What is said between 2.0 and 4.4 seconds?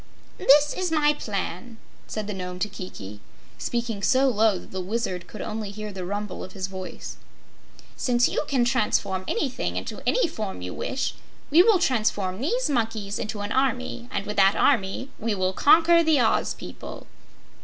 said the Nome to Kiki, speaking so